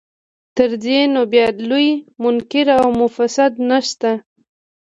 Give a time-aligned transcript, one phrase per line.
[0.55, 1.87] تر دې نو بیا لوی
[2.21, 4.11] منکر او مفسد نشته.